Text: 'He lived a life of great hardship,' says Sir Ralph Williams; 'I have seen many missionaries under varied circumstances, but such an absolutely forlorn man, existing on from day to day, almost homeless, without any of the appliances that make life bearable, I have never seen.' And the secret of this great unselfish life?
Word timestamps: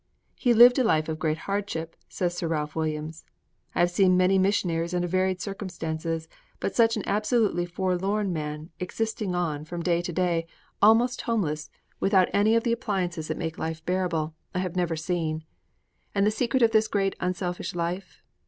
'He 0.33 0.55
lived 0.55 0.79
a 0.79 0.83
life 0.83 1.07
of 1.09 1.19
great 1.19 1.37
hardship,' 1.45 1.95
says 2.09 2.35
Sir 2.35 2.47
Ralph 2.47 2.75
Williams; 2.75 3.23
'I 3.75 3.81
have 3.81 3.91
seen 3.91 4.17
many 4.17 4.39
missionaries 4.39 4.95
under 4.95 5.07
varied 5.07 5.39
circumstances, 5.41 6.27
but 6.59 6.75
such 6.75 6.97
an 6.97 7.03
absolutely 7.05 7.67
forlorn 7.67 8.33
man, 8.33 8.71
existing 8.79 9.35
on 9.35 9.63
from 9.63 9.83
day 9.83 10.01
to 10.01 10.11
day, 10.11 10.47
almost 10.81 11.21
homeless, 11.21 11.69
without 11.99 12.29
any 12.33 12.55
of 12.55 12.63
the 12.63 12.73
appliances 12.73 13.27
that 13.27 13.37
make 13.37 13.59
life 13.59 13.85
bearable, 13.85 14.33
I 14.55 14.59
have 14.65 14.75
never 14.75 14.95
seen.' 14.95 15.43
And 16.15 16.25
the 16.25 16.31
secret 16.31 16.63
of 16.63 16.71
this 16.71 16.87
great 16.87 17.15
unselfish 17.19 17.75
life? 17.75 18.23